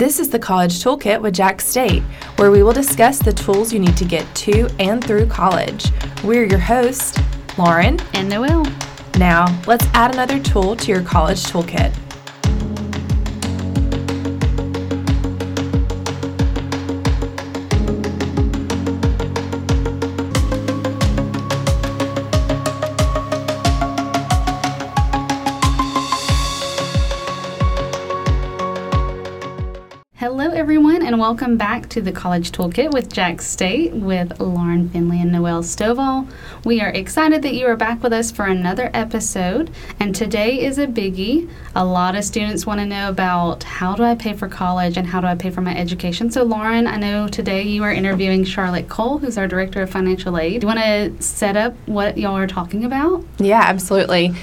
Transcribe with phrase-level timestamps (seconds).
[0.00, 2.02] This is the College Toolkit with Jax State,
[2.36, 5.88] where we will discuss the tools you need to get to and through college.
[6.24, 7.18] We're your hosts,
[7.58, 8.64] Lauren and Noelle.
[9.18, 11.94] Now, let's add another tool to your college toolkit.
[30.22, 35.62] And welcome back to the College Toolkit with Jax State with Lauren Finley and Noelle
[35.62, 36.30] Stovall.
[36.62, 40.78] We are excited that you are back with us for another episode, and today is
[40.78, 41.48] a biggie.
[41.74, 45.06] A lot of students want to know about how do I pay for college and
[45.06, 46.30] how do I pay for my education.
[46.30, 50.38] So, Lauren, I know today you are interviewing Charlotte Cole, who's our Director of Financial
[50.38, 50.60] Aid.
[50.60, 53.24] Do you want to set up what y'all are talking about?
[53.38, 54.34] Yeah, absolutely.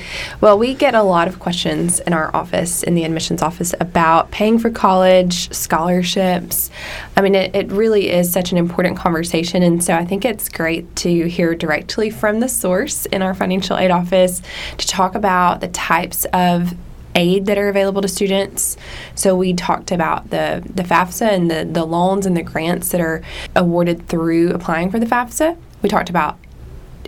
[0.41, 4.31] Well, we get a lot of questions in our office, in the admissions office, about
[4.31, 6.71] paying for college, scholarships
[7.15, 9.63] I mean, it, it really is such an important conversation.
[9.63, 13.77] And so I think it's great to hear directly from the source in our financial
[13.77, 14.41] aid office
[14.77, 16.75] to talk about the types of
[17.15, 18.77] aid that are available to students.
[19.15, 23.01] So we talked about the, the FAFSA and the, the loans and the grants that
[23.01, 23.23] are
[23.55, 25.57] awarded through applying for the FAFSA.
[25.81, 26.37] We talked about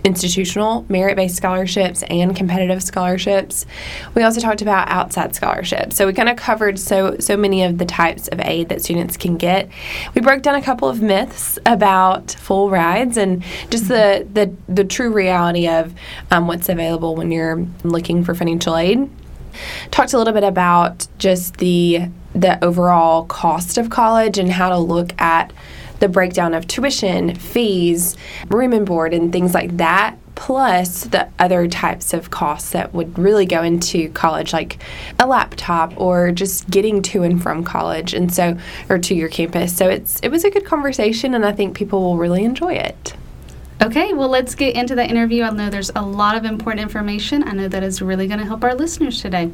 [0.04, 3.66] institutional merit based scholarships and competitive scholarships.
[4.14, 5.96] We also talked about outside scholarships.
[5.96, 9.16] So we kind of covered so so many of the types of aid that students
[9.16, 9.68] can get.
[10.14, 14.84] We broke down a couple of myths about full rides and just the the, the
[14.84, 15.94] true reality of
[16.30, 19.10] um, what's available when you're looking for financial aid.
[19.90, 24.78] Talked a little bit about just the the overall cost of college and how to
[24.78, 25.52] look at
[26.00, 28.16] the breakdown of tuition, fees,
[28.48, 33.18] room and board, and things like that, plus the other types of costs that would
[33.18, 34.82] really go into college, like
[35.18, 39.76] a laptop or just getting to and from college, and so or to your campus.
[39.76, 43.14] So it's it was a good conversation, and I think people will really enjoy it.
[43.82, 45.42] Okay, well, let's get into the interview.
[45.42, 47.42] I know there's a lot of important information.
[47.48, 49.50] I know that is really going to help our listeners today.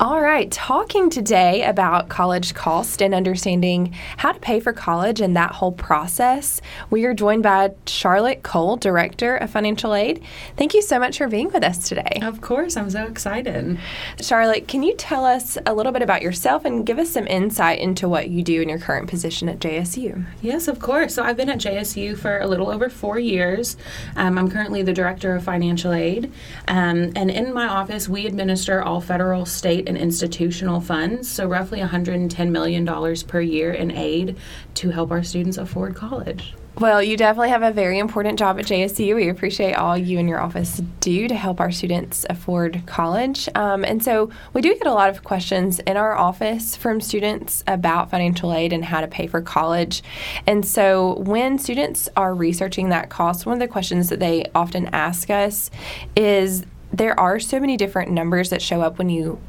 [0.00, 5.36] All right, talking today about college cost and understanding how to pay for college and
[5.36, 10.22] that whole process, we are joined by Charlotte Cole, Director of Financial Aid.
[10.56, 12.20] Thank you so much for being with us today.
[12.22, 13.78] Of course, I'm so excited.
[14.22, 17.80] Charlotte, can you tell us a little bit about yourself and give us some insight
[17.80, 20.24] into what you do in your current position at JSU?
[20.40, 21.14] Yes, of course.
[21.14, 23.65] So I've been at JSU for a little over four years.
[24.14, 26.32] Um, I'm currently the director of financial aid,
[26.68, 31.80] um, and in my office, we administer all federal, state, and institutional funds, so roughly
[31.80, 32.86] $110 million
[33.26, 34.36] per year in aid
[34.74, 36.54] to help our students afford college.
[36.78, 39.14] Well, you definitely have a very important job at JSU.
[39.14, 43.48] We appreciate all you and your office do to help our students afford college.
[43.54, 47.64] Um, and so we do get a lot of questions in our office from students
[47.66, 50.02] about financial aid and how to pay for college.
[50.46, 54.90] And so when students are researching that cost, one of the questions that they often
[54.92, 55.70] ask us
[56.14, 59.40] is there are so many different numbers that show up when you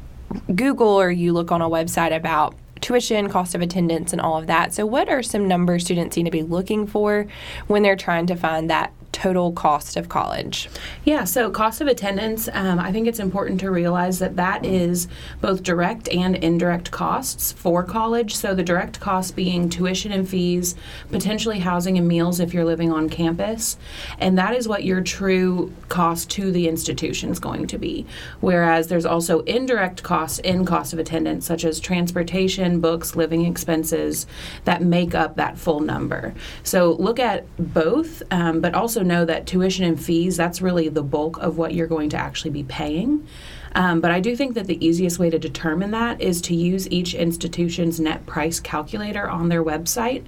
[0.54, 4.46] Google or you look on a website about tuition, cost of attendance, and all of
[4.46, 4.74] that.
[4.74, 7.26] So, what are some numbers students need to be looking for
[7.66, 10.68] when they're trying to find that total cost of college?
[11.04, 15.08] Yeah, so cost of attendance, um, I think it's important to realize that that is
[15.40, 18.36] both direct and indirect costs for college.
[18.36, 20.76] So the direct costs being tuition and fees,
[21.10, 23.76] potentially housing and meals if you're living on campus,
[24.20, 28.06] and that is what your true cost to the institution is going to be.
[28.40, 34.26] Whereas there's also indirect costs in cost of attendance, such as transportation, books, living expenses,
[34.64, 36.34] that make up that full number.
[36.62, 41.02] So look at both, um, but also know that tuition and fees, that's really the
[41.02, 43.26] bulk of what you're going to actually be paying.
[43.74, 46.90] Um, but I do think that the easiest way to determine that is to use
[46.90, 50.24] each institution's net price calculator on their website.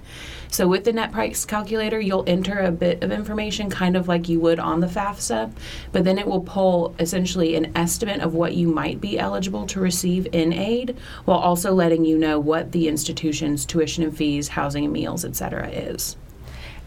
[0.49, 4.29] So, with the net price calculator, you'll enter a bit of information kind of like
[4.29, 5.51] you would on the FAFSA,
[5.91, 9.79] but then it will pull essentially an estimate of what you might be eligible to
[9.79, 14.83] receive in aid while also letting you know what the institution's tuition and fees, housing
[14.83, 16.17] and meals, et cetera, is.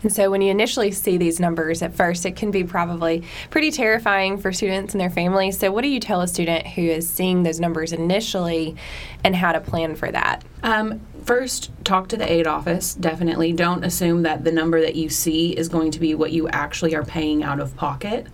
[0.05, 3.71] And so when you initially see these numbers at first, it can be probably pretty
[3.71, 5.59] terrifying for students and their families.
[5.59, 8.77] So, what do you tell a student who is seeing those numbers initially
[9.25, 10.45] and how to plan for that?
[10.63, 12.95] Um, first, talk to the aid office.
[12.95, 13.55] Definitely.
[13.55, 16.95] Don't assume that the number that you see is going to be what you actually
[16.95, 18.27] are paying out of pocket.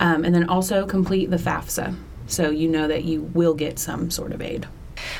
[0.00, 4.10] Um, and then also complete the FAFSA so you know that you will get some
[4.10, 4.66] sort of aid.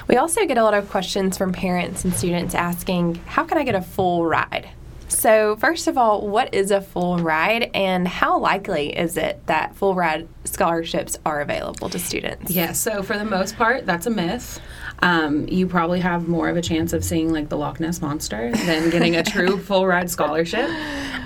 [0.09, 3.65] We also get a lot of questions from parents and students asking, How can I
[3.65, 4.69] get a full ride?
[5.15, 9.75] So, first of all, what is a full ride and how likely is it that
[9.77, 12.51] full ride scholarships are available to students?
[12.51, 14.61] Yeah, so for the most part, that's a myth.
[15.01, 18.53] Um, you probably have more of a chance of seeing like the Loch Ness monster
[18.53, 20.71] than getting a true full ride scholarship.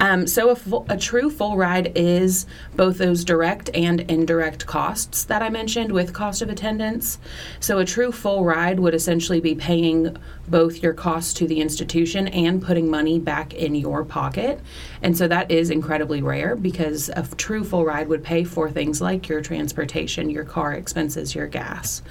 [0.01, 5.25] Um, so a, full, a true full ride is both those direct and indirect costs
[5.25, 7.19] that I mentioned with cost of attendance.
[7.61, 10.17] So a true full ride would essentially be paying
[10.47, 14.61] both your costs to the institution and putting money back in your pocket.
[15.03, 19.01] And so that is incredibly rare because a true full ride would pay for things
[19.01, 22.03] like your transportation, your car expenses, your gas.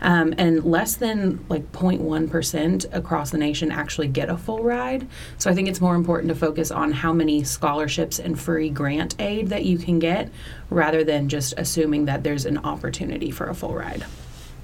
[0.00, 5.08] Um, and less than like 0.1% across the nation actually get a full ride.
[5.38, 9.16] So I think it's more important to focus on how many scholarships and free grant
[9.20, 10.30] aid that you can get
[10.70, 14.04] rather than just assuming that there's an opportunity for a full ride.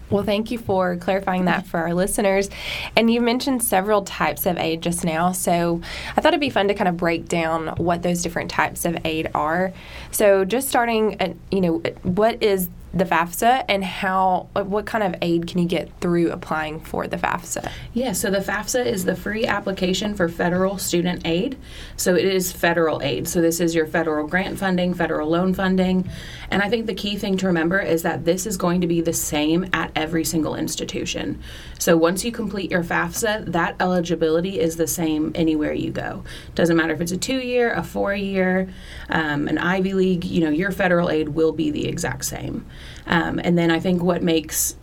[0.09, 2.49] Well, thank you for clarifying that for our listeners.
[2.95, 5.33] And you mentioned several types of aid just now.
[5.33, 5.81] So
[6.17, 9.05] I thought it'd be fun to kind of break down what those different types of
[9.05, 9.73] aid are.
[10.13, 12.69] So just starting, at, you know, what is
[12.99, 17.17] the FAFSA and how what kind of aid can you get through applying for the
[17.17, 17.71] FAFSA?
[17.93, 21.59] Yeah, so the FAFSA is the free application for federal student aid.
[21.97, 23.29] So it is federal aid.
[23.29, 26.09] So this is your federal grant funding, federal loan funding.
[26.51, 29.01] And I think the key thing to remember is that this is going to be
[29.01, 31.43] the same at every single institution.
[31.79, 36.25] So once you complete your FAFSA, that eligibility is the same anywhere you go.
[36.55, 38.69] Doesn't matter if it's a two year, a four year,
[39.09, 42.67] um, an Ivy League, you know, your federal aid will be the exact same.
[43.07, 44.77] Um, and then I think what makes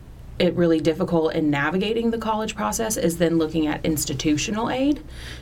[0.44, 5.02] it really difficult in navigating the college process is then looking at institutional aid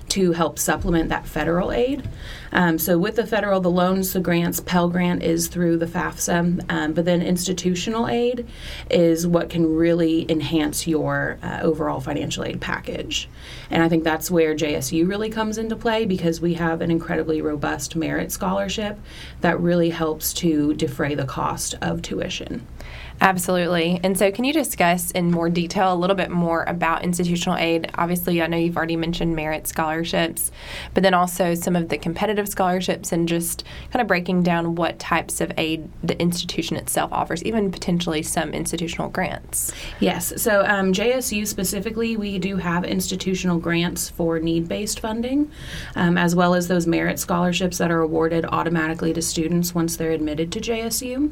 [0.09, 2.07] to help supplement that federal aid.
[2.51, 6.71] Um, so with the federal, the loans, the grants, Pell Grant is through the FAFSA,
[6.71, 8.45] um, but then institutional aid
[8.91, 13.27] is what can really enhance your uh, overall financial aid package.
[13.71, 17.41] And I think that's where JSU really comes into play because we have an incredibly
[17.41, 18.99] robust merit scholarship
[19.39, 22.67] that really helps to defray the cost of tuition.
[23.19, 23.99] Absolutely.
[24.03, 27.91] And so, can you discuss in more detail a little bit more about institutional aid?
[27.95, 30.51] Obviously, I know you've already mentioned merit scholarships,
[30.93, 34.97] but then also some of the competitive scholarships and just kind of breaking down what
[34.99, 39.71] types of aid the institution itself offers, even potentially some institutional grants.
[39.99, 40.33] Yes.
[40.41, 45.51] So, um, JSU specifically, we do have institutional grants for need based funding,
[45.95, 50.11] um, as well as those merit scholarships that are awarded automatically to students once they're
[50.11, 51.31] admitted to JSU.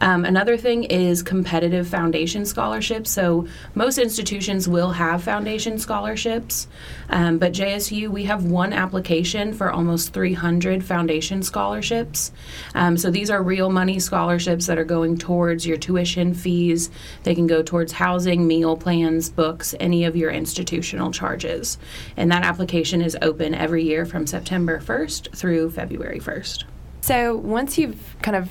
[0.00, 3.10] Um, another thing is competitive foundation scholarships.
[3.10, 6.68] So most institutions will have foundation scholarships,
[7.10, 12.32] um, but JSU, we have one application for almost 300 foundation scholarships.
[12.74, 16.90] Um, so these are real money scholarships that are going towards your tuition fees.
[17.24, 21.78] They can go towards housing, meal plans, books, any of your institutional charges.
[22.16, 26.64] And that application is open every year from September 1st through February 1st.
[27.00, 28.50] So once you've kind of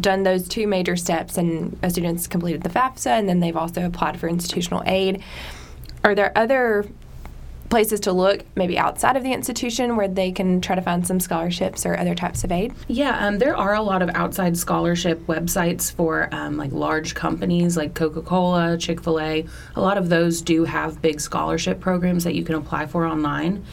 [0.00, 3.84] done those two major steps and a student's completed the FAFSA and then they've also
[3.84, 5.22] applied for institutional aid,
[6.02, 6.86] are there other
[7.70, 11.18] places to look maybe outside of the institution where they can try to find some
[11.18, 12.72] scholarships or other types of aid?
[12.86, 17.76] Yeah um, there are a lot of outside scholarship websites for um, like large companies
[17.76, 19.46] like coca-cola chick-fil-a.
[19.76, 23.64] A lot of those do have big scholarship programs that you can apply for online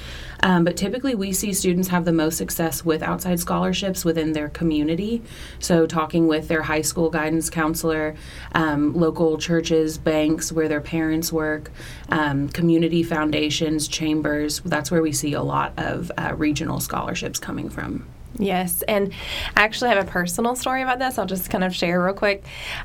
[0.44, 4.50] um, but typically, we see students have the most success with outside scholarships within their
[4.50, 5.22] community.
[5.60, 8.16] So, talking with their high school guidance counselor,
[8.54, 11.72] um, local churches, banks where their parents work,
[12.10, 14.62] um, community foundations, chambers.
[14.66, 18.08] That's where we see a lot of uh, regional scholarships coming from.
[18.40, 19.14] Yes, and
[19.56, 21.20] I actually have a personal story about this.
[21.20, 22.44] I'll just kind of share real quick.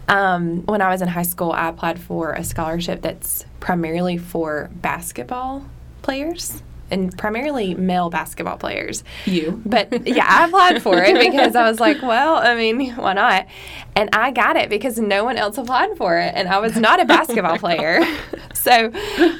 [0.08, 4.68] Um, when I was in high school, I applied for a scholarship that's primarily for
[4.74, 5.64] basketball
[6.02, 9.04] players and primarily male basketball players.
[9.24, 9.60] You.
[9.64, 13.46] But yeah, I applied for it because I was like, well, I mean, why not?
[13.94, 17.00] And I got it because no one else applied for it, and I was not
[17.00, 18.00] a basketball player.
[18.66, 18.90] so,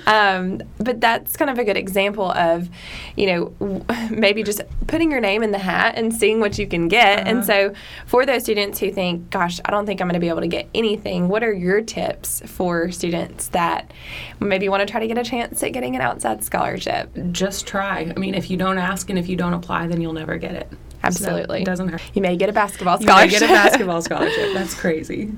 [0.07, 2.69] um, but that's kind of a good example of,
[3.17, 6.87] you know, maybe just putting your name in the hat and seeing what you can
[6.87, 7.21] get.
[7.21, 7.29] Uh-huh.
[7.29, 7.75] And so,
[8.07, 10.47] for those students who think, gosh, I don't think I'm going to be able to
[10.47, 13.93] get anything, what are your tips for students that
[14.39, 17.11] maybe want to try to get a chance at getting an outside scholarship?
[17.33, 18.13] just try.
[18.15, 20.55] I mean, if you don't ask and if you don't apply, then you'll never get
[20.55, 20.73] it.
[21.03, 21.59] Absolutely.
[21.59, 22.03] So it doesn't hurt.
[22.15, 23.41] You may get a basketball scholarship.
[23.41, 24.55] You may get a basketball scholarship.
[24.55, 25.33] That's crazy.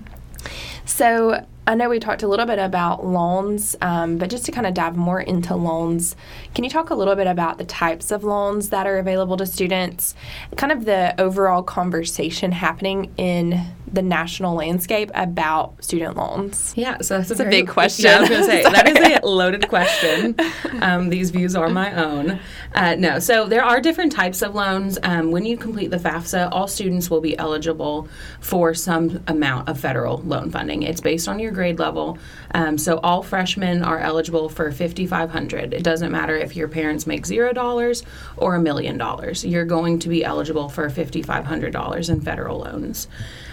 [0.85, 4.67] So I know we talked a little bit about loans, um, but just to kind
[4.67, 6.17] of dive more into loans,
[6.55, 9.45] can you talk a little bit about the types of loans that are available to
[9.45, 10.15] students,
[10.57, 16.73] kind of the overall conversation happening in the national landscape about student loans?
[16.75, 18.07] Yeah, so that's It's a very- big question.
[18.07, 20.37] Yeah, I was going to say that is a loaded question.
[20.81, 22.41] Um, these views are my own.
[22.75, 24.99] Uh, no, so there are different types of loans.
[25.03, 28.09] Um, when you complete the FAFSA, all students will be eligible
[28.41, 30.83] for some amount of federal loan funding.
[30.83, 32.17] It's based on your grade level.
[32.55, 37.27] Um, so all freshmen are eligible for 5500 It doesn't matter if your parents make
[37.27, 38.05] zero dollars
[38.37, 39.45] or a million dollars.
[39.45, 43.09] You're going to be eligible for $5,500 in federal loans.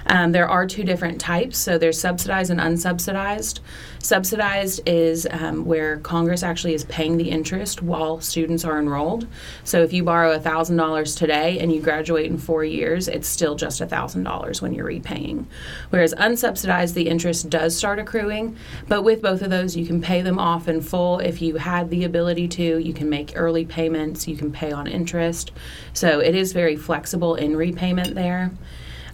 [0.08, 1.58] Um, there are two different types.
[1.58, 3.60] So there's subsidized and unsubsidized.
[4.00, 9.28] Subsidized is um, where Congress actually is paying the interest while students are enrolled.
[9.64, 13.82] So if you borrow $1,000 today and you graduate in four years, it's still just
[13.82, 15.48] $1,000 when you're repaying.
[15.90, 18.58] Whereas unsubsidized, the interest does start accruing.
[18.88, 21.90] But with both of those, you can pay them off in full if you had
[21.90, 22.78] the ability to.
[22.78, 25.52] You can make early payments, you can pay on interest.
[25.94, 28.52] So it is very flexible in repayment there.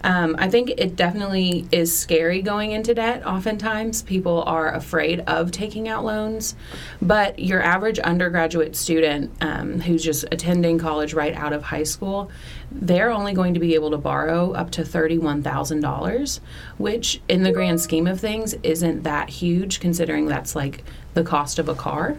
[0.03, 3.25] Um, I think it definitely is scary going into debt.
[3.25, 6.55] Oftentimes, people are afraid of taking out loans,
[7.01, 12.31] but your average undergraduate student um, who's just attending college right out of high school,
[12.71, 16.39] they're only going to be able to borrow up to $31,000,
[16.77, 21.59] which in the grand scheme of things isn't that huge considering that's like the cost
[21.59, 22.17] of a car.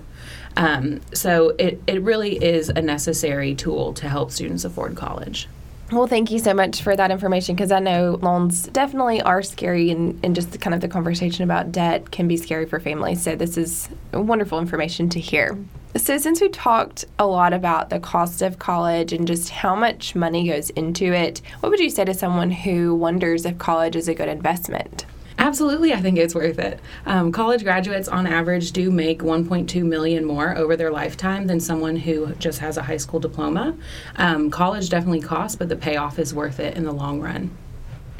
[0.56, 5.48] Um, so it, it really is a necessary tool to help students afford college.
[5.92, 9.90] Well, thank you so much for that information because I know loans definitely are scary
[9.90, 13.20] and, and just kind of the conversation about debt can be scary for families.
[13.20, 15.58] So, this is wonderful information to hear.
[15.94, 20.14] So, since we talked a lot about the cost of college and just how much
[20.14, 24.08] money goes into it, what would you say to someone who wonders if college is
[24.08, 25.04] a good investment?
[25.42, 26.78] Absolutely, I think it's worth it.
[27.04, 31.96] Um, college graduates, on average, do make 1.2 million more over their lifetime than someone
[31.96, 33.76] who just has a high school diploma.
[34.14, 37.50] Um, college definitely costs, but the payoff is worth it in the long run.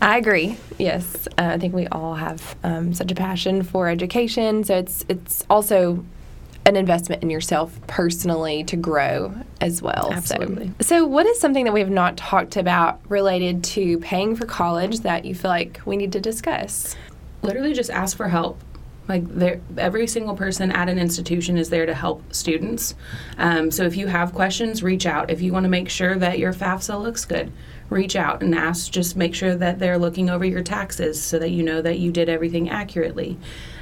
[0.00, 0.56] I agree.
[0.80, 5.04] Yes, uh, I think we all have um, such a passion for education, so it's
[5.08, 6.04] it's also
[6.64, 10.11] an investment in yourself personally to grow as well.
[10.12, 10.69] Absolutely.
[10.81, 14.47] So, so what is something that we have not talked about related to paying for
[14.47, 16.97] college that you feel like we need to discuss?
[17.42, 18.61] Literally, just ask for help.
[19.09, 22.95] Like there, every single person at an institution is there to help students.
[23.37, 25.28] Um, so if you have questions, reach out.
[25.28, 27.52] If you want to make sure that your FAFSA looks good,
[27.92, 28.90] reach out and ask.
[28.90, 32.11] Just make sure that they're looking over your taxes so that you know that you
[32.11, 33.38] did everything accurately.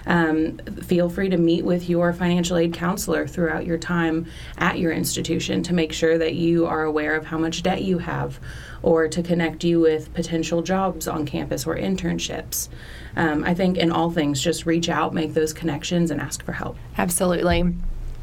[0.06, 4.26] Um, feel free to meet with your financial aid counselor throughout your time
[4.58, 7.98] at your institution to make sure that you are aware of how much debt you
[7.98, 8.40] have
[8.82, 12.68] or to connect you with potential jobs on campus or internships.
[13.16, 16.52] Um, I think in all things, just reach out, make those connections, and ask for
[16.52, 16.76] help.
[16.96, 17.74] Absolutely.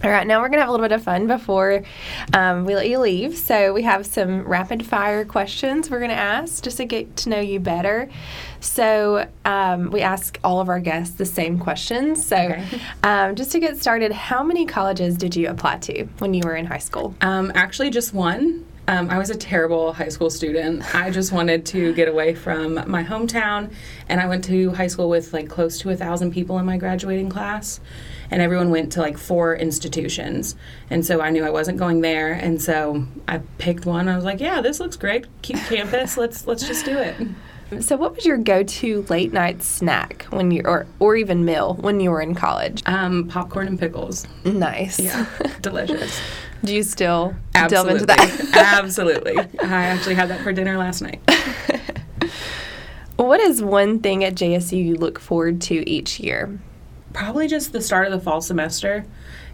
[0.04, 1.84] All right, now we're going to have a little bit of fun before
[2.32, 3.36] um, we let you leave.
[3.36, 7.30] So, we have some rapid fire questions we're going to ask just to get to
[7.30, 8.08] know you better.
[8.60, 12.24] So, um, we ask all of our guests the same questions.
[12.24, 12.80] So, Okay.
[13.04, 16.56] um, just to get started, how many colleges did you apply to when you were
[16.56, 17.16] in high school?
[17.22, 18.66] Um, actually, just one.
[18.89, 20.96] Um, I was a terrible high school student.
[20.96, 23.74] I just wanted to get away from my hometown,
[24.08, 26.77] and I went to high school with like close to a thousand people in my
[26.77, 27.82] graduating class,
[28.32, 30.56] and everyone went to like four institutions,
[30.89, 34.08] and so I knew I wasn't going there, and so I picked one.
[34.08, 35.25] I was like, "Yeah, this looks great.
[35.41, 36.17] Cute campus.
[36.17, 37.15] Let's let's just do it."
[37.82, 41.74] So, what was your go to late night snack when you, or, or even meal
[41.74, 42.82] when you were in college?
[42.86, 44.25] Um, popcorn and pickles.
[44.46, 44.98] Nice.
[45.00, 45.25] Yeah,
[45.62, 46.17] delicious.
[46.64, 48.00] Do you still Absolutely.
[48.00, 48.06] delve into
[48.52, 48.80] that?
[48.84, 49.38] Absolutely.
[49.38, 51.22] I actually had that for dinner last night.
[53.16, 56.60] what is one thing at JSU you look forward to each year?
[57.17, 59.03] Probably just the start of the fall semester.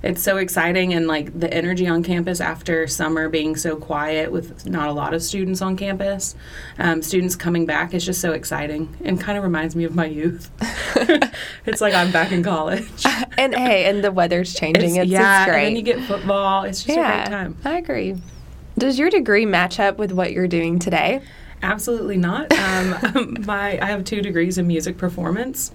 [0.01, 4.65] It's so exciting and like the energy on campus after summer being so quiet with
[4.65, 6.35] not a lot of students on campus.
[6.77, 10.05] Um, students coming back is just so exciting and kind of reminds me of my
[10.05, 10.51] youth.
[11.65, 12.85] it's like I'm back in college.
[13.35, 14.95] And hey, and the weather's changing.
[14.97, 15.67] It's, yeah, it's great.
[15.69, 16.65] and you get football.
[16.65, 17.57] It's just a great time.
[17.65, 18.15] I agree.
[18.77, 21.19] Does your degree match up with what you're doing today?
[21.63, 22.51] Absolutely not.
[22.53, 25.71] Um, my I have two degrees in music performance,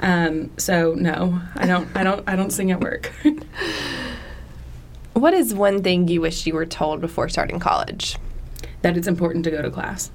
[0.00, 1.88] um, so no, I don't.
[1.94, 2.26] I don't.
[2.26, 3.12] I don't sing at work.
[5.14, 8.16] What is one thing you wish you were told before starting college?
[8.82, 10.10] that it's important to go to class.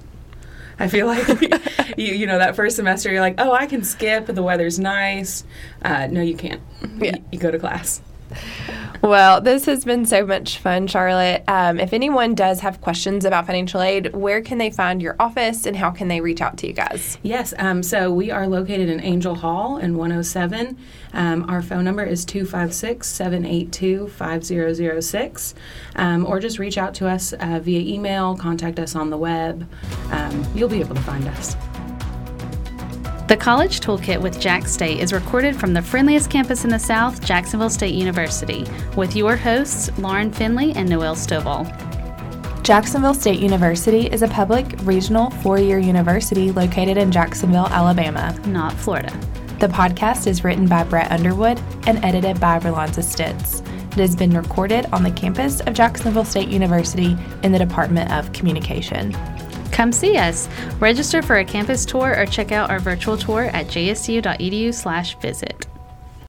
[0.78, 1.26] I feel like
[1.96, 4.26] you you know that first semester you're like, oh, I can skip.
[4.26, 5.44] The weather's nice.
[5.82, 6.60] Uh, no, you can't.
[6.98, 7.16] Yeah.
[7.16, 8.00] You, you go to class.
[9.02, 11.44] Well, this has been so much fun, Charlotte.
[11.46, 15.66] Um, if anyone does have questions about financial aid, where can they find your office
[15.66, 17.16] and how can they reach out to you guys?
[17.22, 17.54] Yes.
[17.58, 20.76] Um, so we are located in Angel Hall in 107.
[21.12, 25.54] Um, our phone number is 256 782 5006.
[25.96, 29.68] Um, Or just reach out to us uh, via email, contact us on the web.
[30.10, 31.56] Um, you'll be able to find us.
[33.28, 37.22] The College Toolkit with Jax State is recorded from the friendliest campus in the South,
[37.22, 38.64] Jacksonville State University,
[38.96, 41.66] with your hosts, Lauren Finley and Noelle Stovall.
[42.62, 48.34] Jacksonville State University is a public, regional, four year university located in Jacksonville, Alabama.
[48.46, 49.12] Not Florida.
[49.60, 53.60] The podcast is written by Brett Underwood and edited by Verlanza Stitz.
[53.60, 58.32] It has been recorded on the campus of Jacksonville State University in the Department of
[58.32, 59.14] Communication.
[59.78, 60.48] Come see us.
[60.80, 65.66] Register for a campus tour or check out our virtual tour at jsu.edu/visit.